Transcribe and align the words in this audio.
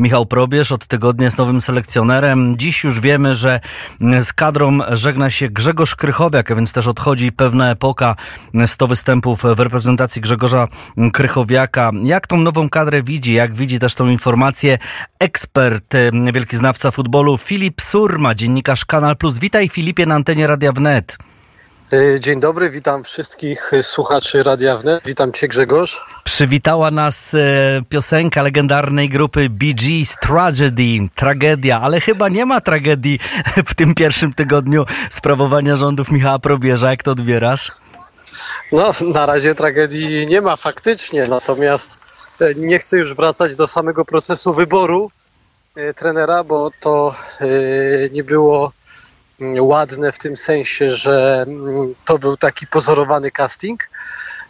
Michał 0.00 0.26
Probierz 0.26 0.72
od 0.72 0.86
tygodnia 0.86 1.24
jest 1.24 1.38
nowym 1.38 1.60
selekcjonerem. 1.60 2.56
Dziś 2.56 2.84
już 2.84 3.00
wiemy, 3.00 3.34
że 3.34 3.60
z 4.20 4.32
kadrą 4.32 4.78
żegna 4.90 5.30
się 5.30 5.48
Grzegorz 5.48 5.96
Krychowiak, 5.96 6.50
a 6.50 6.54
więc 6.54 6.72
też 6.72 6.86
odchodzi 6.86 7.32
pewna 7.32 7.70
epoka. 7.70 8.16
100 8.66 8.86
występów 8.86 9.42
w 9.42 9.60
reprezentacji 9.60 10.22
Grzegorza 10.22 10.68
Krychowiaka. 11.12 11.90
Jak 12.02 12.26
tą 12.26 12.36
nową 12.36 12.68
kadrę 12.68 13.02
widzi? 13.02 13.32
Jak 13.32 13.54
widzi 13.54 13.78
też 13.78 13.94
tą 13.94 14.08
informację 14.08 14.78
ekspert, 15.18 15.94
wielki 16.32 16.56
znawca 16.56 16.90
futbolu 16.90 17.38
Filip 17.38 17.80
Surma, 17.80 18.34
dziennikarz 18.34 18.84
Kanal 18.84 19.16
Plus. 19.16 19.38
Witaj 19.38 19.68
Filipie 19.68 20.06
na 20.06 20.14
antenie 20.14 20.46
Radia 20.46 20.72
Wnet. 20.72 21.18
E, 21.92 22.20
dzień 22.20 22.40
dobry, 22.40 22.70
witam 22.70 23.04
wszystkich 23.04 23.70
słuchaczy 23.82 24.42
Radia 24.42 24.76
Wnet. 24.76 25.04
Witam 25.06 25.32
Cię 25.32 25.48
Grzegorz. 25.48 26.06
Przywitała 26.24 26.90
nas 26.90 27.34
e, 27.34 27.38
piosenka 27.88 28.42
legendarnej 28.42 29.08
grupy 29.08 29.48
Bee 29.50 29.74
Gees, 29.74 30.16
Tragedy, 30.16 31.08
tragedia, 31.16 31.80
ale 31.80 32.00
chyba 32.00 32.28
nie 32.28 32.46
ma 32.46 32.60
tragedii 32.60 33.18
w 33.70 33.74
tym 33.74 33.94
pierwszym 33.94 34.32
tygodniu 34.32 34.84
sprawowania 35.10 35.76
rządów 35.76 36.10
Michała 36.10 36.38
Probierza. 36.38 36.90
Jak 36.90 37.02
to 37.02 37.10
odbierasz? 37.10 37.72
No, 38.72 38.92
na 39.00 39.26
razie 39.26 39.54
tragedii 39.54 40.26
nie 40.26 40.40
ma 40.40 40.56
faktycznie, 40.56 41.28
natomiast 41.28 41.98
e, 42.40 42.54
nie 42.54 42.78
chcę 42.78 42.98
już 42.98 43.14
wracać 43.14 43.54
do 43.54 43.66
samego 43.66 44.04
procesu 44.04 44.54
wyboru 44.54 45.10
trenera, 45.96 46.44
bo 46.44 46.70
to 46.80 47.14
nie 48.12 48.24
było 48.24 48.72
ładne 49.60 50.12
w 50.12 50.18
tym 50.18 50.36
sensie, 50.36 50.90
że 50.90 51.44
mm, 51.48 51.94
to 52.04 52.18
był 52.18 52.36
taki 52.36 52.66
pozorowany 52.66 53.30
casting. 53.30 53.88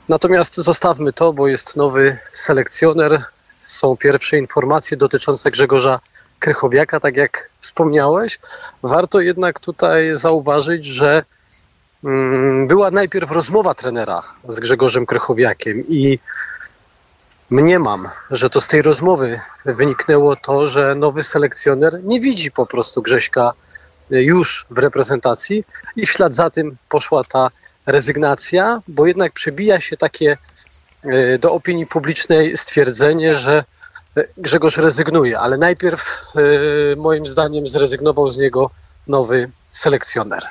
Natomiast 0.08 0.56
zostawmy 0.56 1.12
to, 1.12 1.32
bo 1.32 1.48
jest 1.48 1.76
nowy 1.76 2.18
selekcjoner. 2.32 3.24
Są 3.60 3.96
pierwsze 3.96 4.38
informacje 4.38 4.96
dotyczące 4.96 5.50
Grzegorza 5.50 6.00
Krychowiaka, 6.38 7.00
tak 7.00 7.16
jak 7.16 7.50
wspomniałeś. 7.58 8.38
Warto 8.82 9.20
jednak 9.20 9.60
tutaj 9.60 10.10
zauważyć, 10.14 10.84
że 10.84 11.24
mm, 12.04 12.66
była 12.66 12.90
najpierw 12.90 13.30
rozmowa 13.30 13.74
trenera 13.74 14.22
z 14.48 14.54
Grzegorzem 14.54 15.06
Krychowiakiem 15.06 15.84
i 15.88 16.18
mniemam, 17.50 18.08
że 18.30 18.50
to 18.50 18.60
z 18.60 18.68
tej 18.68 18.82
rozmowy 18.82 19.40
wyniknęło 19.64 20.36
to, 20.36 20.66
że 20.66 20.94
nowy 20.94 21.22
selekcjoner 21.22 22.00
nie 22.04 22.20
widzi 22.20 22.50
po 22.50 22.66
prostu 22.66 23.02
Grześka 23.02 23.52
już 24.10 24.66
w 24.70 24.78
reprezentacji 24.78 25.64
i 25.96 26.06
w 26.06 26.10
ślad 26.10 26.34
za 26.34 26.50
tym 26.50 26.76
poszła 26.88 27.24
ta 27.24 27.50
rezygnacja, 27.86 28.82
bo 28.88 29.06
jednak 29.06 29.32
przebija 29.32 29.80
się 29.80 29.96
takie 29.96 30.36
e, 31.02 31.38
do 31.38 31.52
opinii 31.52 31.86
publicznej 31.86 32.56
stwierdzenie, 32.56 33.34
że 33.36 33.64
e, 34.16 34.24
Grzegorz 34.36 34.76
rezygnuje, 34.76 35.38
ale 35.38 35.56
najpierw 35.56 36.02
e, 36.02 36.96
moim 36.96 37.26
zdaniem 37.26 37.66
zrezygnował 37.66 38.30
z 38.30 38.36
niego 38.36 38.70
nowy 39.06 39.50
selekcjoner. 39.70 40.42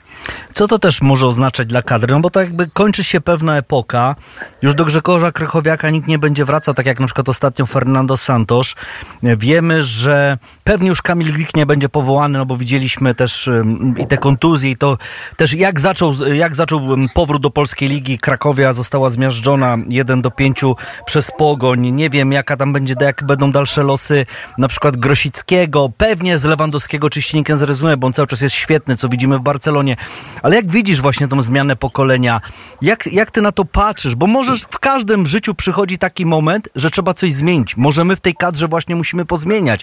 Co 0.53 0.67
to 0.67 0.79
też 0.79 1.01
może 1.01 1.27
oznaczać 1.27 1.67
dla 1.67 1.81
kadry? 1.81 2.13
No 2.13 2.19
bo 2.19 2.29
to 2.29 2.39
jakby 2.39 2.67
kończy 2.73 3.03
się 3.03 3.21
pewna 3.21 3.57
epoka. 3.57 4.15
Już 4.61 4.75
do 4.75 4.85
Grzegorza 4.85 5.31
Krychowiaka 5.31 5.89
nikt 5.89 6.07
nie 6.07 6.19
będzie 6.19 6.45
wracał, 6.45 6.73
tak 6.73 6.85
jak 6.85 6.99
na 6.99 7.05
przykład 7.05 7.29
ostatnio 7.29 7.65
Fernando 7.65 8.17
Santos. 8.17 8.75
Wiemy, 9.23 9.83
że 9.83 10.37
pewnie 10.63 10.89
już 10.89 11.01
Kamil 11.01 11.33
Glik 11.33 11.55
nie 11.55 11.65
będzie 11.65 11.89
powołany, 11.89 12.37
no 12.37 12.45
bo 12.45 12.57
widzieliśmy 12.57 13.15
też 13.15 13.49
i 13.97 14.07
te 14.07 14.17
kontuzje 14.17 14.71
i 14.71 14.77
to 14.77 14.97
też 15.37 15.53
jak 15.53 15.79
zaczął, 15.79 16.13
jak 16.33 16.55
zaczął 16.55 16.81
powrót 17.13 17.41
do 17.41 17.49
Polskiej 17.49 17.89
Ligi. 17.89 18.17
Krakowia 18.17 18.73
została 18.73 19.09
zmiażdżona 19.09 19.77
1 19.87 20.21
do 20.21 20.31
5 20.31 20.61
przez 21.05 21.31
Pogoń. 21.31 21.91
Nie 21.91 22.09
wiem 22.09 22.31
jaka 22.31 22.57
tam 22.57 22.73
będzie, 22.73 22.95
jak 23.01 23.23
będą 23.23 23.51
dalsze 23.51 23.83
losy 23.83 24.25
na 24.57 24.67
przykład 24.67 24.97
Grosickiego. 24.97 25.91
Pewnie 25.97 26.37
z 26.37 26.43
Lewandowskiego 26.43 27.09
czyścinie 27.09 27.43
nie 27.49 27.57
zrezygnuje, 27.57 27.97
bo 27.97 28.07
on 28.07 28.13
cały 28.13 28.27
czas 28.27 28.41
jest 28.41 28.55
świetny, 28.55 28.97
co 28.97 29.08
widzimy 29.09 29.37
w 29.37 29.41
Barcelonie. 29.41 29.95
Ale 30.43 30.55
jak 30.55 30.71
widzisz 30.71 31.01
właśnie 31.01 31.27
tą 31.27 31.41
zmianę 31.41 31.75
pokolenia? 31.75 32.41
Jak, 32.81 33.07
jak 33.07 33.31
ty 33.31 33.41
na 33.41 33.51
to 33.51 33.65
patrzysz? 33.65 34.15
Bo 34.15 34.27
możesz 34.27 34.61
w 34.61 34.79
każdym 34.79 35.27
życiu 35.27 35.55
przychodzi 35.55 35.97
taki 35.97 36.25
moment, 36.25 36.69
że 36.75 36.89
trzeba 36.89 37.13
coś 37.13 37.33
zmienić. 37.33 37.77
Może 37.77 38.05
my 38.05 38.15
w 38.15 38.21
tej 38.21 38.35
kadrze 38.35 38.67
właśnie 38.67 38.95
musimy 38.95 39.25
pozmieniać. 39.25 39.81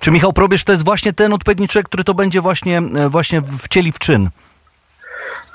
Czy 0.00 0.10
Michał 0.10 0.32
Probierz 0.32 0.64
to 0.64 0.72
jest 0.72 0.84
właśnie 0.84 1.12
ten 1.12 1.32
odpowiedni 1.32 1.68
człowiek, 1.68 1.86
który 1.86 2.04
to 2.04 2.14
będzie 2.14 2.40
właśnie, 2.40 2.78
e, 2.78 3.08
właśnie 3.08 3.42
wcieli 3.58 3.92
w 3.92 3.98
czyn? 3.98 4.30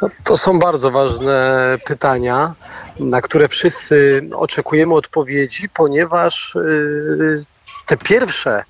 No, 0.02 0.10
to 0.24 0.38
są 0.38 0.60
bardzo 0.60 0.92
ważne 0.92 1.78
pytania, 1.86 2.54
na 3.00 3.22
które 3.22 3.48
wszyscy 3.48 4.30
oczekujemy 4.36 4.94
odpowiedzi, 4.94 5.70
ponieważ 5.70 6.56
yy, 6.56 7.46
te 7.86 7.98
pierwsze 7.98 8.64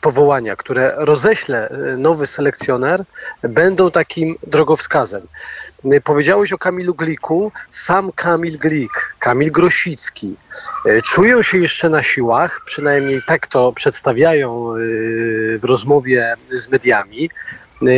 powołania, 0.00 0.56
które 0.56 0.94
roześle 0.96 1.68
e, 1.68 1.96
nowy 1.96 2.26
selekcjoner, 2.26 3.04
będą 3.42 3.90
takim 3.90 4.36
drogowskazem. 4.46 5.26
E, 5.84 6.00
powiedziałeś 6.00 6.52
o 6.52 6.58
Kamilu 6.58 6.94
Gliku, 6.94 7.52
sam 7.70 8.12
Kamil 8.12 8.58
Glik, 8.58 9.14
Kamil 9.18 9.52
Grosicki 9.52 10.36
czują 11.04 11.42
się 11.42 11.58
jeszcze 11.58 11.88
na 11.88 12.02
siłach, 12.02 12.60
przynajmniej 12.64 13.22
tak 13.26 13.46
to 13.46 13.72
przedstawiają 13.72 14.74
w 15.58 15.64
rozmowie 15.64 16.34
z 16.50 16.68
mediami, 16.68 17.30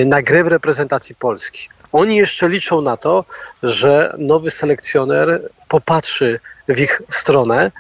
na 0.06 0.22
grę 0.22 0.44
w 0.44 0.48
reprezentacji 0.48 1.14
Polski. 1.14 1.68
Oni 1.92 2.16
jeszcze 2.16 2.48
liczą 2.48 2.80
na 2.80 2.96
to, 2.96 3.24
że 3.62 4.14
nowy 4.18 4.50
selekcjoner 4.50 5.50
popatrzy 5.68 6.40
w 6.68 6.78
ich 6.78 7.02
stronę, 7.10 7.72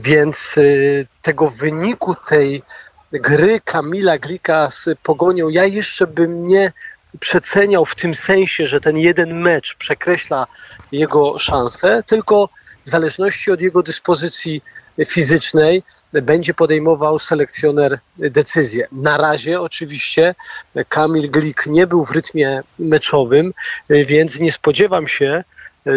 więc 0.00 0.54
tego 1.22 1.50
wyniku 1.50 2.14
tej 2.28 2.62
gry 3.14 3.60
Kamila 3.64 4.18
Glika 4.18 4.70
z 4.70 4.88
Pogonią, 5.02 5.48
ja 5.48 5.64
jeszcze 5.64 6.06
bym 6.06 6.46
nie 6.46 6.72
przeceniał 7.20 7.86
w 7.86 7.94
tym 7.94 8.14
sensie, 8.14 8.66
że 8.66 8.80
ten 8.80 8.98
jeden 8.98 9.40
mecz 9.40 9.76
przekreśla 9.76 10.46
jego 10.92 11.38
szanse, 11.38 12.02
tylko 12.06 12.48
w 12.84 12.88
zależności 12.88 13.50
od 13.50 13.60
jego 13.60 13.82
dyspozycji 13.82 14.62
fizycznej 15.06 15.82
będzie 16.12 16.54
podejmował 16.54 17.18
selekcjoner 17.18 17.98
decyzję. 18.18 18.86
Na 18.92 19.16
razie 19.16 19.60
oczywiście 19.60 20.34
Kamil 20.88 21.30
Glik 21.30 21.66
nie 21.66 21.86
był 21.86 22.04
w 22.04 22.10
rytmie 22.10 22.62
meczowym, 22.78 23.54
więc 23.90 24.40
nie 24.40 24.52
spodziewam 24.52 25.08
się, 25.08 25.44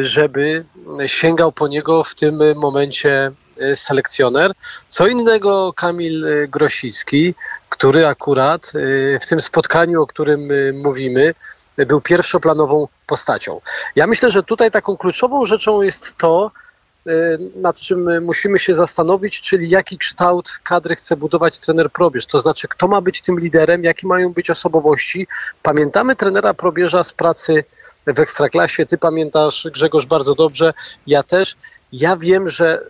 żeby 0.01 0.66
sięgał 1.06 1.51
po 1.51 1.67
niego 1.67 2.03
w 2.03 2.16
tym 2.16 2.39
momencie 2.56 3.31
selekcjoner. 3.75 4.51
Co 4.88 5.07
innego 5.07 5.73
Kamil 5.73 6.25
y, 6.25 6.47
Grosicki, 6.47 7.35
który 7.69 8.07
akurat 8.07 8.72
y, 8.75 9.19
w 9.22 9.25
tym 9.25 9.41
spotkaniu, 9.41 10.01
o 10.01 10.07
którym 10.07 10.50
mówimy, 10.73 11.34
był 11.78 12.01
pierwszoplanową 12.01 12.88
postacią. 13.07 13.62
Ja 13.95 14.07
myślę, 14.07 14.31
że 14.31 14.44
tutaj 14.44 14.72
taką 14.72 14.97
kluczową 14.97 15.45
rzeczą 15.45 15.81
jest 15.81 16.13
to, 16.18 16.51
nad 17.56 17.79
czym 17.79 18.23
musimy 18.23 18.59
się 18.59 18.75
zastanowić, 18.75 19.41
czyli 19.41 19.69
jaki 19.69 19.97
kształt 19.97 20.59
kadry 20.63 20.95
chce 20.95 21.18
budować 21.18 21.57
trener 21.57 21.91
Probierz. 21.91 22.25
To 22.25 22.39
znaczy, 22.39 22.68
kto 22.68 22.88
ma 22.88 23.01
być 23.01 23.22
tym 23.22 23.39
liderem, 23.39 23.84
jakie 23.84 24.07
mają 24.07 24.34
być 24.34 24.50
osobowości. 24.50 25.28
Pamiętamy 25.63 26.16
trenera 26.16 26.53
Probierza 26.53 27.03
z 27.03 27.13
pracy 27.13 27.63
w 28.07 28.19
Ekstraklasie. 28.19 28.85
Ty 28.85 28.97
pamiętasz, 28.97 29.68
Grzegorz, 29.74 30.06
bardzo 30.06 30.35
dobrze. 30.35 30.74
Ja 31.07 31.24
też. 31.24 31.56
Ja 31.91 32.18
wiem, 32.18 32.50
że 32.50 32.81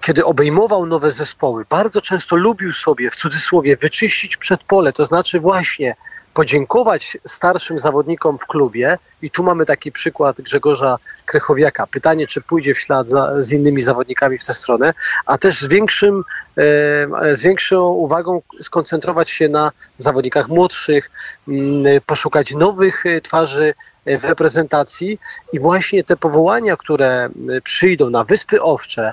kiedy 0.00 0.24
obejmował 0.24 0.86
nowe 0.86 1.10
zespoły, 1.10 1.64
bardzo 1.68 2.00
często 2.00 2.36
lubił 2.36 2.72
sobie, 2.72 3.10
w 3.10 3.16
cudzysłowie, 3.16 3.76
wyczyścić 3.76 4.36
przedpole, 4.36 4.92
to 4.92 5.04
znaczy 5.04 5.40
właśnie 5.40 5.96
podziękować 6.38 7.18
starszym 7.26 7.78
zawodnikom 7.78 8.38
w 8.38 8.46
klubie 8.46 8.98
i 9.22 9.30
tu 9.30 9.42
mamy 9.42 9.66
taki 9.66 9.92
przykład 9.92 10.40
Grzegorza 10.40 10.98
Krychowiaka. 11.26 11.86
Pytanie, 11.86 12.26
czy 12.26 12.40
pójdzie 12.40 12.74
w 12.74 12.78
ślad 12.78 13.08
za, 13.08 13.42
z 13.42 13.52
innymi 13.52 13.82
zawodnikami 13.82 14.38
w 14.38 14.44
tę 14.44 14.54
stronę, 14.54 14.94
a 15.26 15.38
też 15.38 15.60
z, 15.60 15.68
większym, 15.68 16.24
e, 16.56 17.36
z 17.36 17.42
większą 17.42 17.88
uwagą 17.88 18.42
skoncentrować 18.60 19.30
się 19.30 19.48
na 19.48 19.72
zawodnikach 19.96 20.48
młodszych, 20.48 21.10
mm, 21.48 21.84
poszukać 22.06 22.54
nowych 22.54 23.06
e, 23.06 23.20
twarzy 23.20 23.74
e, 24.04 24.18
w 24.18 24.24
reprezentacji 24.24 25.18
i 25.52 25.60
właśnie 25.60 26.04
te 26.04 26.16
powołania, 26.16 26.76
które 26.76 27.28
przyjdą 27.64 28.10
na 28.10 28.24
Wyspy 28.24 28.62
Owcze, 28.62 29.12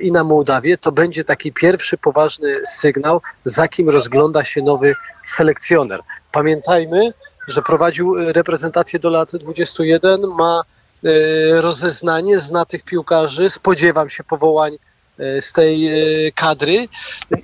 i 0.00 0.12
na 0.12 0.24
Mołdawię, 0.24 0.78
to 0.78 0.92
będzie 0.92 1.24
taki 1.24 1.52
pierwszy 1.52 1.98
poważny 1.98 2.60
sygnał, 2.64 3.20
za 3.44 3.68
kim 3.68 3.90
rozgląda 3.90 4.44
się 4.44 4.62
nowy 4.62 4.94
selekcjoner. 5.24 6.00
Pamiętajmy, 6.32 7.12
że 7.48 7.62
prowadził 7.62 8.32
reprezentację 8.32 8.98
do 8.98 9.10
lat 9.10 9.36
21, 9.36 10.26
ma 10.26 10.62
e, 11.04 11.60
rozeznanie, 11.60 12.38
zna 12.38 12.64
tych 12.64 12.82
piłkarzy, 12.84 13.50
spodziewam 13.50 14.10
się 14.10 14.24
powołań 14.24 14.72
e, 15.18 15.42
z 15.42 15.52
tej 15.52 15.90
kadry. 16.34 16.88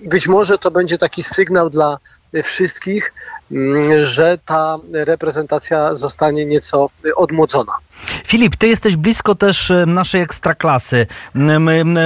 Być 0.03 0.29
może 0.29 0.59
to 0.59 0.71
będzie 0.71 0.99
taki 0.99 1.23
sygnał 1.23 1.71
dla 1.71 1.99
wszystkich, 2.45 3.15
mm, 3.53 4.03
że 4.03 4.39
ta 4.45 4.79
reprezentacja 4.93 5.95
zostanie 5.95 6.47
nieco 6.47 6.91
odmłodzona. 7.17 7.73
Filip, 8.27 8.57
ty 8.57 8.69
jesteś 8.69 8.97
blisko 8.97 9.35
też 9.35 9.71
e, 9.71 9.87
naszej 9.87 10.23
ekstraklasy, 10.23 11.07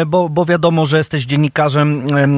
bo, 0.07 0.29
bo 0.29 0.45
wiadomo, 0.45 0.87
że 0.87 0.99
jesteś 0.99 1.25
dziennikarzem 1.25 2.07
e, 2.17 2.29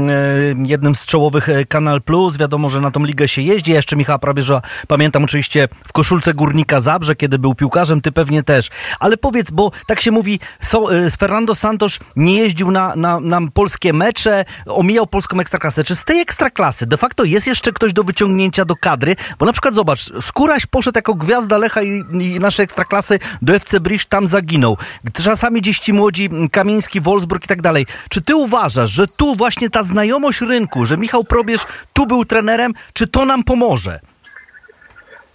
jednym 0.66 0.94
z 0.94 1.06
czołowych 1.06 1.48
e, 1.48 1.64
Kanal 1.64 2.02
Plus, 2.02 2.36
wiadomo, 2.36 2.68
że 2.68 2.80
na 2.80 2.90
tą 2.90 3.04
ligę 3.04 3.28
się 3.28 3.42
jeździ. 3.42 3.70
Ja 3.70 3.76
jeszcze 3.76 3.96
Michała 3.96 4.18
Probierza 4.18 4.62
pamiętam 4.88 5.24
oczywiście 5.24 5.68
w 5.88 5.92
koszulce 5.92 6.34
Górnika 6.34 6.80
Zabrze, 6.80 7.16
kiedy 7.16 7.38
był 7.38 7.54
piłkarzem, 7.54 8.00
ty 8.00 8.12
pewnie 8.12 8.42
też. 8.42 8.70
Ale 9.00 9.16
powiedz, 9.16 9.50
bo 9.50 9.70
tak 9.86 10.00
się 10.00 10.10
mówi, 10.10 10.40
so, 10.60 10.88
Fernando 11.18 11.54
Santos 11.54 11.98
nie 12.16 12.36
jeździł 12.36 12.70
na, 12.70 12.96
na, 12.96 13.20
na 13.20 13.40
polskie 13.54 13.92
mecze, 13.92 14.44
omijał 14.66 15.06
polską 15.06 15.40
ekstraklasę. 15.40 15.84
Czy 15.84 15.94
z 15.96 16.04
tej 16.04 16.20
ekstraklasy 16.20 16.86
de 16.86 16.96
facto 16.96 17.24
jest 17.24 17.46
jeszcze 17.46 17.72
ktoś 17.74 17.92
do 17.92 18.04
wyciągnięcia 18.04 18.64
do 18.64 18.76
kadry? 18.76 19.16
Bo 19.38 19.46
na 19.46 19.52
przykład 19.52 19.74
zobacz, 19.74 20.12
Skóraś 20.20 20.66
poszedł 20.66 20.98
jako 20.98 21.14
gwiazda 21.14 21.58
Lecha 21.58 21.82
i, 21.82 22.04
i 22.20 22.40
naszej 22.40 22.64
ekstraklasy 22.64 23.18
do 23.42 23.54
FC 23.54 23.80
Brisz, 23.80 24.06
tam 24.06 24.26
zaginął. 24.26 24.76
Czasami 25.12 25.60
gdzieś 25.60 25.78
ci 25.78 25.92
młodzi, 25.92 26.30
Kamiński, 26.52 27.00
Wolfsburg 27.00 27.44
i 27.44 27.48
tak 27.48 27.62
dalej. 27.62 27.86
Czy 28.08 28.22
ty 28.22 28.36
uważasz, 28.36 28.90
że 28.90 29.06
tu 29.06 29.36
właśnie 29.36 29.70
ta 29.70 29.82
znajomość 29.82 30.40
rynku, 30.40 30.86
że 30.86 30.96
Michał 30.96 31.24
Probierz 31.24 31.66
tu 31.92 32.06
był 32.06 32.24
trenerem, 32.24 32.72
czy 32.92 33.06
to 33.06 33.24
nam 33.24 33.44
pomoże? 33.44 34.00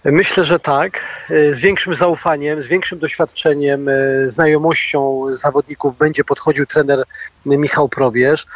Myślę, 0.04 0.44
że 0.44 0.58
tak. 0.58 1.00
Z 1.28 1.60
większym 1.60 1.94
zaufaniem, 1.94 2.60
z 2.60 2.68
większym 2.68 2.98
doświadczeniem, 2.98 3.86
znajomością 4.26 5.24
zawodników 5.30 5.96
będzie 5.96 6.24
podchodził 6.24 6.66
trener 6.66 7.04
Michał 7.46 7.88
Probierz. 7.88 8.46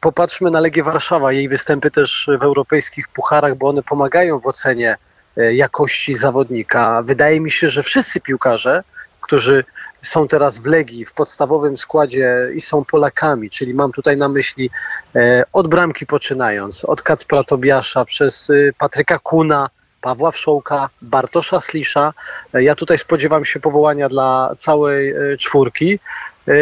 Popatrzmy 0.00 0.50
na 0.50 0.60
Legię 0.60 0.82
Warszawa, 0.82 1.32
jej 1.32 1.48
występy 1.48 1.90
też 1.90 2.30
w 2.40 2.42
europejskich 2.42 3.08
pucharach, 3.08 3.54
bo 3.54 3.68
one 3.68 3.82
pomagają 3.82 4.40
w 4.40 4.46
ocenie 4.46 4.96
E, 5.38 5.54
jakości 5.54 6.14
zawodnika. 6.14 7.02
Wydaje 7.02 7.40
mi 7.40 7.50
się, 7.50 7.68
że 7.68 7.82
wszyscy 7.82 8.20
piłkarze, 8.20 8.82
którzy 9.20 9.64
są 10.02 10.28
teraz 10.28 10.58
w 10.58 10.66
Legii, 10.66 11.04
w 11.04 11.12
podstawowym 11.12 11.76
składzie 11.76 12.50
i 12.54 12.60
są 12.60 12.84
Polakami, 12.84 13.50
czyli 13.50 13.74
mam 13.74 13.92
tutaj 13.92 14.16
na 14.16 14.28
myśli 14.28 14.70
e, 15.16 15.44
od 15.52 15.68
bramki 15.68 16.06
poczynając, 16.06 16.84
od 16.84 17.02
Kacpra 17.02 17.44
Tobiasza 17.44 18.04
przez 18.04 18.50
e, 18.50 18.54
Patryka 18.78 19.18
Kuna, 19.18 19.68
Pawła 20.00 20.30
Wszołka, 20.30 20.90
Bartosza 21.02 21.60
Slisza. 21.60 22.12
Ja 22.54 22.74
tutaj 22.74 22.98
spodziewam 22.98 23.44
się 23.44 23.60
powołania 23.60 24.08
dla 24.08 24.54
całej 24.58 25.14
czwórki, 25.38 25.98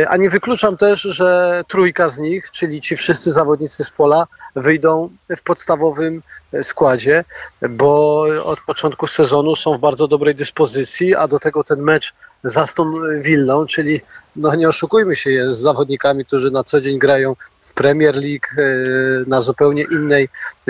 a 0.09 0.17
nie 0.17 0.31
wykluczam 0.31 0.77
też, 0.77 1.01
że 1.01 1.63
trójka 1.69 2.09
z 2.09 2.19
nich, 2.19 2.51
czyli 2.51 2.81
ci 2.81 2.97
wszyscy 2.97 3.31
zawodnicy 3.31 3.85
z 3.85 3.91
pola, 3.91 4.27
wyjdą 4.57 5.11
w 5.37 5.43
podstawowym 5.43 6.23
składzie, 6.63 7.25
bo 7.71 8.23
od 8.45 8.61
początku 8.61 9.07
sezonu 9.07 9.57
są 9.57 9.79
w 9.79 9.81
bardzo 9.81 10.09
dobrej 10.09 10.35
dyspozycji, 10.35 11.15
a 11.15 11.29
do 11.29 11.39
tego 11.39 11.65
ten 11.65 11.83
mecz 11.83 12.15
z 12.45 12.57
Aston 12.59 13.23
Villą, 13.23 13.67
czyli 13.67 14.01
no 14.37 14.55
nie 14.55 14.69
oszukujmy 14.69 15.17
się, 15.17 15.31
jest 15.31 15.57
z 15.57 15.61
zawodnikami, 15.61 16.25
którzy 16.25 16.51
na 16.51 16.65
co 16.65 16.81
dzień 16.81 16.99
grają 16.99 17.37
Premier 17.77 18.15
League 18.15 18.49
e, 18.59 18.63
na 19.27 19.41
zupełnie 19.41 19.85
innej 19.93 20.29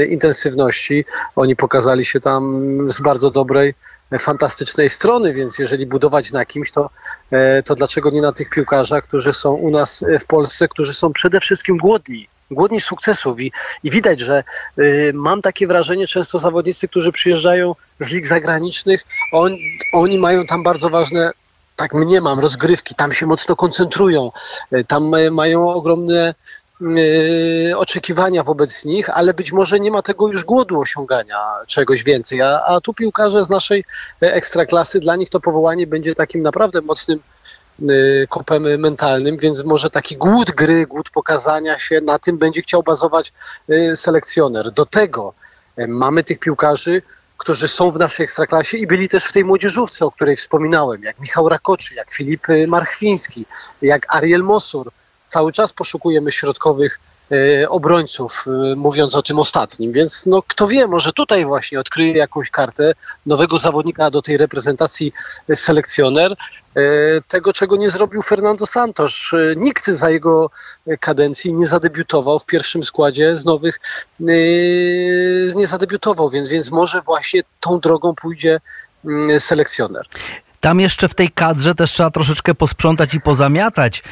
intensywności. 0.08 1.04
Oni 1.36 1.56
pokazali 1.56 2.04
się 2.04 2.20
tam 2.20 2.76
z 2.90 3.00
bardzo 3.00 3.30
dobrej, 3.30 3.74
fantastycznej 4.18 4.90
strony, 4.90 5.32
więc 5.32 5.58
jeżeli 5.58 5.86
budować 5.86 6.32
na 6.32 6.44
kimś, 6.44 6.70
to, 6.70 6.90
e, 7.30 7.62
to 7.62 7.74
dlaczego 7.74 8.10
nie 8.10 8.22
na 8.22 8.32
tych 8.32 8.50
piłkarzach, 8.50 9.04
którzy 9.04 9.32
są 9.32 9.52
u 9.54 9.70
nas 9.70 10.04
w 10.20 10.24
Polsce, 10.24 10.68
którzy 10.68 10.94
są 10.94 11.12
przede 11.12 11.40
wszystkim 11.40 11.76
głodni 11.78 12.28
głodni 12.50 12.80
sukcesów 12.80 13.40
i, 13.40 13.52
i 13.82 13.90
widać, 13.90 14.20
że 14.20 14.44
y, 14.78 15.12
mam 15.14 15.42
takie 15.42 15.66
wrażenie, 15.66 16.06
często 16.06 16.38
zawodnicy, 16.38 16.88
którzy 16.88 17.12
przyjeżdżają 17.12 17.74
z 18.00 18.10
lig 18.10 18.26
zagranicznych, 18.26 19.04
on, 19.32 19.52
oni 19.92 20.18
mają 20.18 20.46
tam 20.46 20.62
bardzo 20.62 20.90
ważne 20.90 21.30
tak 21.76 21.94
mniemam, 21.94 22.38
rozgrywki, 22.38 22.94
tam 22.94 23.12
się 23.12 23.26
mocno 23.26 23.56
koncentrują, 23.56 24.32
tam 24.86 25.12
mają 25.30 25.68
ogromne 25.68 26.34
y, 26.81 27.73
oczekiwania 27.76 28.43
wobec 28.43 28.84
nich, 28.84 29.11
ale 29.11 29.34
być 29.34 29.52
może 29.52 29.81
nie 29.81 29.90
ma 29.90 30.02
tego 30.02 30.28
już 30.28 30.44
głodu 30.44 30.81
osiągania 30.81 31.38
czegoś 31.67 32.05
więcej. 32.05 32.43
A, 32.43 32.64
a 32.64 32.81
tu 32.81 32.94
piłkarze 32.94 33.44
z 33.44 33.50
naszej 33.50 33.84
e, 34.23 34.34
ekstraklasy, 34.34 35.00
dla 35.00 35.17
nich 35.17 35.31
to 35.31 35.40
powołanie 35.40 35.87
będzie 35.87 36.14
takim 36.14 36.43
naprawdę 36.43 36.81
mocnym 36.81 37.20
Y, 37.82 38.26
kopem 38.28 38.81
mentalnym, 38.81 39.37
więc 39.37 39.64
może 39.64 39.90
taki 39.90 40.17
głód 40.17 40.50
gry, 40.50 40.87
głód 40.87 41.11
pokazania 41.11 41.78
się, 41.78 42.00
na 42.00 42.19
tym 42.19 42.38
będzie 42.38 42.62
chciał 42.62 42.82
bazować 42.82 43.32
selekcjoner. 43.94 44.73
Do 44.73 44.87
tego 44.87 45.34
mamy 45.88 46.25
tych 46.25 46.38
piłkarzy, 46.38 47.02
którzy 47.37 47.69
są 47.69 47.90
w 47.90 47.99
naszej 47.99 48.25
ekstraklasie 48.25 48.78
i 48.78 48.87
byli 48.87 49.08
też 49.08 49.25
w 49.25 49.32
tej 49.32 49.44
młodzieżówce, 49.44 50.06
o 50.06 50.11
której 50.11 50.37
wspominałem, 50.37 51.02
jak 51.02 51.19
Michał 51.19 51.49
Rakoczy, 51.49 51.94
jak 51.94 52.12
Filip 52.12 52.46
Marchwiński, 52.67 53.46
jak 53.82 54.14
Ariel 54.14 54.43
Mosur. 54.43 54.90
Cały 55.26 55.52
czas 55.52 55.73
poszukujemy 55.73 56.32
środkowych 56.32 57.00
obrońców, 57.69 58.44
mówiąc 58.76 59.14
o 59.14 59.23
tym 59.23 59.38
ostatnim. 59.38 59.93
Więc 59.93 60.26
no, 60.26 60.43
kto 60.43 60.67
wie, 60.67 60.87
może 60.87 61.12
tutaj 61.12 61.44
właśnie 61.44 61.81
odkryje 61.81 62.12
jakąś 62.12 62.50
kartę 62.50 62.93
nowego 63.26 63.58
zawodnika 63.58 64.11
do 64.11 64.23
tej 64.23 64.37
reprezentacji 64.37 65.12
selekcjoner. 65.55 66.37
E, 66.76 67.23
tego, 67.28 67.52
czego 67.52 67.76
nie 67.76 67.90
zrobił 67.90 68.23
Fernando 68.23 68.67
Santos. 68.67 69.31
E, 69.32 69.56
nikt 69.56 69.87
za 69.87 70.11
jego 70.11 70.50
kadencji 71.00 71.55
nie 71.55 71.67
zadebiutował 71.67 72.38
w 72.38 72.46
pierwszym 72.46 72.84
składzie 72.84 73.37
z 73.37 73.44
nowych, 73.44 73.81
e, 74.20 74.25
nie 75.55 75.67
zadebiutował, 75.67 76.31
więc, 76.31 76.49
więc 76.49 76.70
może 76.70 77.02
właśnie 77.02 77.43
tą 77.61 77.81
drogą 77.81 78.14
pójdzie 78.14 78.61
mm, 79.05 79.40
selekcjoner. 79.40 80.06
Tam 80.66 80.80
jeszcze 80.80 81.08
w 81.08 81.14
tej 81.14 81.30
kadrze 81.30 81.74
też 81.74 81.92
trzeba 81.92 82.10
troszeczkę 82.10 82.54
posprzątać 82.54 83.14
i 83.14 83.20
pozamiatać. 83.20 84.02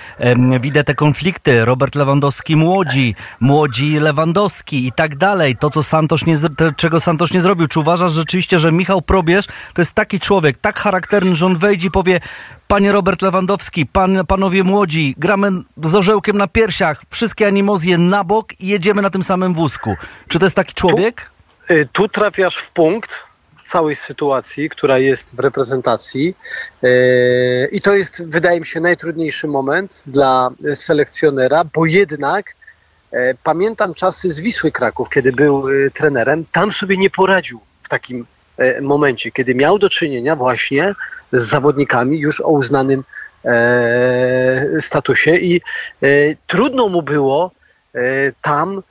Widzę 0.61 0.85
te 0.85 0.95
konflikty. 0.95 1.65
Robert 1.65 1.95
Lewandowski 1.95 2.57
młodzi, 2.57 3.15
młodzi 3.41 4.01
Lewandowski 4.01 4.87
i 4.87 4.93
tak 4.93 5.17
dalej. 5.17 5.57
To, 5.57 5.71
co 5.71 5.83
Santos 5.83 6.27
nie, 6.27 6.35
czego 6.77 7.01
Santos 7.01 7.33
nie 7.33 7.41
zrobił. 7.41 7.69
Czy 7.69 7.81
uważasz 7.81 8.13
rzeczywiście, 8.13 8.59
że 8.59 8.73
Michał 8.73 9.03
Probierz 9.03 9.47
to 9.47 9.81
jest 9.81 9.93
taki 9.93 10.21
człowiek, 10.21 10.57
tak 10.57 10.79
charakterny, 10.79 11.35
że 11.37 11.47
on 11.47 11.57
wejdzie 11.57 11.89
i 11.89 11.91
powie 11.91 12.21
panie 12.69 12.93
Robert 12.93 13.23
Lewandowski, 13.23 13.87
pan, 13.87 14.27
panowie 14.27 14.65
młodzi, 14.65 15.15
gramy 15.19 15.51
z 15.77 15.95
orzełkiem 15.95 16.39
na 16.39 16.49
piersiach, 16.49 17.03
wszystkie 17.11 17.47
animozje 17.47 17.99
na 17.99 18.25
bok 18.25 18.61
i 18.61 18.67
jedziemy 18.67 19.03
na 19.03 19.11
tym 19.11 19.23
samym 19.23 19.55
wózku. 19.55 19.97
Czy 20.29 20.39
to 20.39 20.47
jest 20.47 20.57
taki 20.57 20.75
człowiek? 20.75 21.31
Tu, 21.69 21.75
y, 21.75 21.89
tu 21.93 22.09
trafiasz 22.09 22.57
w 22.57 22.71
punkt, 22.71 23.17
całej 23.65 23.97
sytuacji, 23.97 24.71
która 24.71 24.99
jest 24.99 25.37
w 25.37 25.39
reprezentacji. 25.39 26.37
E, 26.83 26.89
I 27.67 27.81
to 27.81 27.95
jest, 27.95 28.29
wydaje 28.29 28.61
mi 28.61 28.67
się, 28.67 28.81
najtrudniejszy 28.81 29.49
moment 29.49 30.03
dla 30.07 30.51
selekcjonera, 30.75 31.65
bo 31.75 31.87
jednak 31.87 32.55
e, 33.13 33.35
pamiętam 33.35 33.95
czasy 33.95 34.33
z 34.33 34.41
Wisły 34.41 34.73
Kraków, 34.73 35.11
kiedy 35.11 35.33
był 35.33 35.69
e, 35.69 35.91
trenerem, 35.91 36.45
tam 36.53 36.73
sobie 36.73 36.97
nie 36.97 37.11
poradził 37.11 37.61
w 37.83 37.89
takim 37.89 38.27
momencie, 38.83 39.31
kiedy 39.31 39.55
miał 39.55 39.79
do 39.79 39.91
czynienia 39.91 40.37
właśnie 40.37 40.95
z 41.33 41.43
zawodnikami 41.43 42.19
już 42.19 42.41
o 42.41 42.49
uznanym 42.49 43.05
statusie 44.81 45.37
i 45.37 45.61
trudno 46.47 46.89
mu 46.89 47.03
było 47.03 47.51
tam 48.43 48.83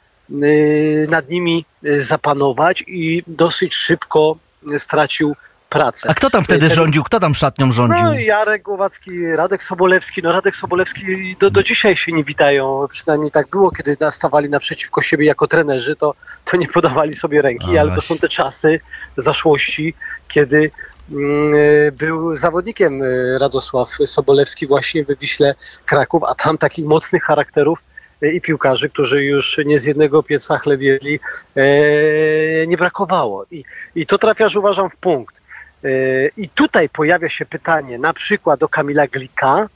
nad 1.07 1.29
nimi 1.29 1.65
zapanować 1.99 2.83
i 2.87 3.23
dosyć 3.27 3.73
szybko 3.75 4.37
stracił 4.77 5.35
pracę. 5.73 6.09
A 6.09 6.13
kto 6.13 6.29
tam 6.29 6.43
wtedy 6.43 6.67
Ten... 6.67 6.75
rządził? 6.75 7.03
Kto 7.03 7.19
tam 7.19 7.35
szatnią 7.35 7.71
rządził? 7.71 8.05
No, 8.05 8.13
Jarek 8.13 8.63
Głowacki, 8.63 9.27
Radek 9.35 9.63
Sobolewski. 9.63 10.21
No 10.23 10.31
Radek 10.31 10.55
Sobolewski 10.55 11.35
do, 11.39 11.51
do 11.51 11.63
dzisiaj 11.63 11.97
się 11.97 12.11
nie 12.11 12.23
witają. 12.23 12.87
Przynajmniej 12.89 13.31
tak 13.31 13.49
było, 13.49 13.71
kiedy 13.71 13.97
nastawali 13.99 14.49
naprzeciwko 14.49 15.01
siebie 15.01 15.25
jako 15.25 15.47
trenerzy, 15.47 15.95
to, 15.95 16.15
to 16.45 16.57
nie 16.57 16.67
podawali 16.67 17.15
sobie 17.15 17.41
ręki, 17.41 17.77
A, 17.77 17.81
ale 17.81 17.91
to 17.91 18.01
są 18.01 18.17
te 18.17 18.29
czasy 18.29 18.79
zaszłości, 19.17 19.93
kiedy 20.27 20.71
mm, 21.11 21.53
był 21.93 22.35
zawodnikiem 22.35 23.01
y, 23.01 23.37
Radosław 23.39 23.89
Sobolewski 24.05 24.67
właśnie 24.67 25.03
we 25.03 25.15
Wiśle 25.15 25.55
Kraków, 25.85 26.23
a 26.23 26.35
tam 26.35 26.57
takich 26.57 26.85
mocnych 26.85 27.23
charakterów 27.23 27.79
i 28.27 28.41
piłkarzy, 28.41 28.89
którzy 28.89 29.23
już 29.23 29.59
nie 29.65 29.79
z 29.79 29.85
jednego 29.85 30.23
pieca 30.23 30.57
chlebieli, 30.57 31.19
e, 31.55 32.67
nie 32.67 32.77
brakowało. 32.77 33.45
I, 33.51 33.63
I 33.95 34.05
to 34.05 34.17
trafiasz, 34.17 34.55
uważam, 34.55 34.89
w 34.89 34.95
punkt. 34.95 35.41
E, 35.83 35.89
I 36.37 36.49
tutaj 36.49 36.89
pojawia 36.89 37.29
się 37.29 37.45
pytanie 37.45 37.97
na 37.97 38.13
przykład 38.13 38.59
do 38.59 38.69
Kamila 38.69 39.07
Glika, 39.07 39.69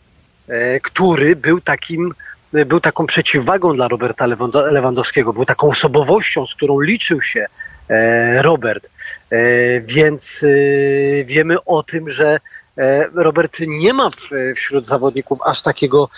e, 0.48 0.80
który 0.80 1.36
był 1.36 1.62
takim 1.62 2.14
był 2.66 2.80
taką 2.80 3.06
przeciwwagą 3.06 3.74
dla 3.74 3.88
Roberta 3.88 4.26
Lewandowskiego, 4.72 5.34
był 5.34 5.46
taką 5.46 5.70
osobowością, 5.70 6.48
z 6.48 6.56
którą 6.56 6.80
liczył 6.80 7.22
się 7.22 7.46
Robert. 8.42 8.90
Więc 9.82 10.46
wiemy 11.26 11.64
o 11.66 11.84
tym, 11.84 12.10
że 12.10 12.40
Robert 13.14 13.58
nie 13.60 13.94
ma 13.94 14.12
wśród 14.56 14.88
zawodników 14.88 15.40
aż 15.46 15.62
takiego 15.62 16.10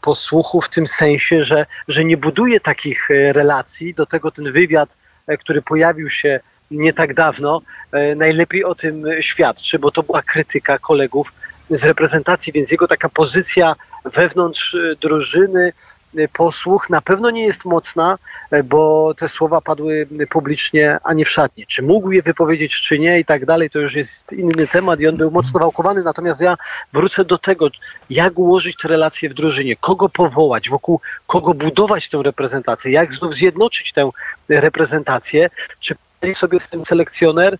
posłuchu 0.00 0.60
w 0.60 0.68
tym 0.68 0.86
sensie, 0.86 1.44
że, 1.44 1.66
że 1.88 2.04
nie 2.04 2.16
buduje 2.16 2.60
takich 2.60 3.10
e, 3.10 3.32
relacji. 3.32 3.94
Do 3.94 4.06
tego 4.06 4.30
ten 4.30 4.52
wywiad 4.52 4.96
e, 5.26 5.36
który 5.36 5.62
pojawił 5.62 6.10
się 6.10 6.40
nie 6.70 6.92
tak 6.92 7.14
dawno, 7.14 7.62
e, 7.92 8.14
najlepiej 8.14 8.64
o 8.64 8.74
tym 8.74 9.04
świadczy, 9.20 9.78
bo 9.78 9.90
to 9.90 10.02
była 10.02 10.22
krytyka 10.22 10.78
kolegów 10.78 11.32
z 11.70 11.84
reprezentacji, 11.84 12.52
więc 12.52 12.70
jego 12.70 12.86
taka 12.86 13.08
pozycja 13.08 13.76
wewnątrz 14.04 14.74
e, 14.74 14.96
drużyny, 15.00 15.72
e, 16.18 16.28
posłuch 16.28 16.90
na 16.90 17.00
pewno 17.00 17.30
nie 17.30 17.44
jest 17.44 17.64
mocna, 17.64 18.18
e, 18.50 18.62
bo 18.62 19.14
te 19.14 19.28
słowa 19.28 19.60
padły 19.60 20.08
publicznie, 20.30 20.98
a 21.04 21.14
nie 21.14 21.24
w 21.24 21.30
szatni. 21.30 21.66
Czy 21.66 21.82
mógł 21.82 22.10
je 22.10 22.22
wypowiedzieć, 22.22 22.80
czy 22.80 22.98
nie 22.98 23.20
i 23.20 23.24
tak 23.24 23.46
dalej, 23.46 23.70
to 23.70 23.78
już 23.78 23.94
jest 23.94 24.32
inny 24.32 24.66
temat 24.66 25.00
i 25.00 25.08
on 25.08 25.16
był 25.16 25.30
mocno 25.30 25.60
wałkowany, 25.60 26.02
natomiast 26.02 26.40
ja 26.40 26.56
wrócę 26.92 27.24
do 27.24 27.38
tego, 27.38 27.68
jak 28.10 28.38
ułożyć 28.38 28.76
te 28.76 28.88
relacje 28.88 29.30
w 29.30 29.34
drużynie, 29.34 29.76
kogo 29.76 30.08
powołać, 30.08 30.68
wokół 30.68 31.00
kogo 31.26 31.54
budować 31.54 32.08
tę 32.08 32.22
reprezentację, 32.22 32.92
jak 32.92 33.12
znów 33.12 33.34
zjednoczyć 33.34 33.92
tę 33.92 34.10
reprezentację, 34.48 35.50
czy 35.80 35.96
sobie 36.34 36.60
z 36.60 36.68
tym 36.68 36.84
selekcjoner, 36.84 37.58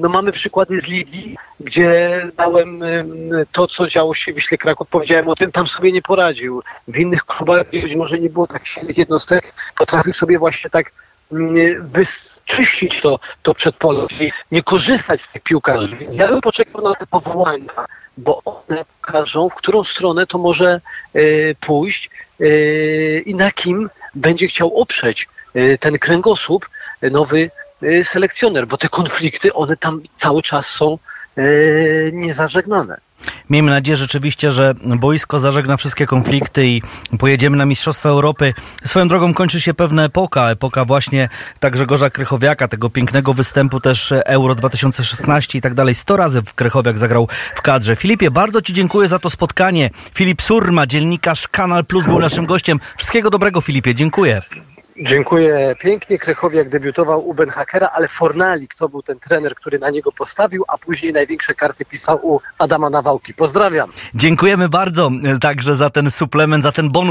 no 0.00 0.08
mamy 0.08 0.32
przykłady 0.32 0.80
z 0.80 0.86
ligi, 0.86 1.36
gdzie 1.60 2.22
dałem 2.36 2.80
to, 3.52 3.66
co 3.66 3.86
działo 3.86 4.14
się 4.14 4.32
w 4.32 4.34
Wiśle 4.34 4.58
Kraków, 4.58 4.88
powiedziałem 4.88 5.28
o 5.28 5.34
tym, 5.34 5.52
tam 5.52 5.66
sobie 5.66 5.92
nie 5.92 6.02
poradził. 6.02 6.62
W 6.88 6.98
innych 6.98 7.24
klubach, 7.24 7.70
być 7.70 7.94
może 7.94 8.18
nie 8.18 8.30
było 8.30 8.46
tak 8.46 8.66
silnych 8.66 8.98
jednostek, 8.98 9.54
potrafił 9.78 10.12
sobie 10.12 10.38
właśnie 10.38 10.70
tak 10.70 10.92
wyczyścić 11.80 13.00
to, 13.00 13.20
to 13.42 13.54
przedpole, 13.54 14.06
czyli 14.08 14.32
nie 14.52 14.62
korzystać 14.62 15.22
z 15.22 15.32
tych 15.32 15.42
piłkarzy. 15.42 15.96
Więc 15.96 16.16
ja 16.16 16.28
bym 16.28 16.40
poczekał 16.40 16.82
na 16.82 16.94
te 16.94 17.06
powołania, 17.06 17.86
bo 18.18 18.42
one 18.44 18.84
pokażą, 19.00 19.48
w 19.48 19.54
którą 19.54 19.84
stronę 19.84 20.26
to 20.26 20.38
może 20.38 20.80
y, 21.16 21.56
pójść 21.60 22.10
y, 22.40 23.22
i 23.26 23.34
na 23.34 23.50
kim 23.50 23.90
będzie 24.14 24.46
chciał 24.46 24.76
oprzeć 24.76 25.28
y, 25.56 25.78
ten 25.80 25.98
kręgosłup 25.98 26.68
nowy 27.10 27.50
selekcjoner, 28.04 28.66
bo 28.66 28.76
te 28.76 28.88
konflikty, 28.88 29.52
one 29.52 29.76
tam 29.76 30.02
cały 30.16 30.42
czas 30.42 30.66
są 30.66 30.98
niezażegnane. 32.12 32.96
Miejmy 33.50 33.70
nadzieję 33.70 33.96
rzeczywiście, 33.96 34.50
że 34.50 34.74
boisko 34.84 35.38
zażegna 35.38 35.76
wszystkie 35.76 36.06
konflikty 36.06 36.66
i 36.66 36.82
pojedziemy 37.18 37.56
na 37.56 37.66
Mistrzostwa 37.66 38.08
Europy. 38.08 38.54
Swoją 38.84 39.08
drogą 39.08 39.34
kończy 39.34 39.60
się 39.60 39.74
pewna 39.74 40.04
epoka, 40.04 40.50
epoka 40.50 40.84
właśnie 40.84 41.28
tak 41.60 41.72
Grzegorza 41.72 42.10
Krychowiaka, 42.10 42.68
tego 42.68 42.90
pięknego 42.90 43.34
występu 43.34 43.80
też 43.80 44.12
Euro 44.26 44.54
2016 44.54 45.58
i 45.58 45.60
tak 45.60 45.74
dalej. 45.74 45.94
Sto 45.94 46.16
razy 46.16 46.42
w 46.42 46.54
Krychowiak 46.54 46.98
zagrał 46.98 47.28
w 47.54 47.62
kadrze. 47.62 47.96
Filipie, 47.96 48.30
bardzo 48.30 48.62
Ci 48.62 48.72
dziękuję 48.72 49.08
za 49.08 49.18
to 49.18 49.30
spotkanie. 49.30 49.90
Filip 50.14 50.42
Surma, 50.42 50.86
dziennikarz 50.86 51.48
Kanal 51.48 51.84
Plus 51.84 52.04
był 52.04 52.18
naszym 52.18 52.46
gościem. 52.46 52.80
Wszystkiego 52.96 53.30
dobrego 53.30 53.60
Filipie, 53.60 53.94
dziękuję. 53.94 54.42
Dziękuję 55.02 55.74
pięknie. 55.80 56.18
Krychowiak 56.18 56.68
debiutował 56.68 57.28
u 57.28 57.34
Ben 57.34 57.48
Hakera, 57.48 57.90
ale 57.94 58.08
Fornalik 58.08 58.74
to 58.74 58.88
był 58.88 59.02
ten 59.02 59.18
trener, 59.18 59.54
który 59.54 59.78
na 59.78 59.90
niego 59.90 60.12
postawił, 60.12 60.64
a 60.68 60.78
później 60.78 61.12
największe 61.12 61.54
karty 61.54 61.84
pisał 61.84 62.18
u 62.22 62.40
Adama 62.58 62.90
Nawałki. 62.90 63.34
Pozdrawiam. 63.34 63.90
Dziękujemy 64.14 64.68
bardzo 64.68 65.10
także 65.40 65.74
za 65.74 65.90
ten 65.90 66.10
suplement, 66.10 66.62
za 66.62 66.72
ten 66.72 66.90
bonus. 66.90 67.10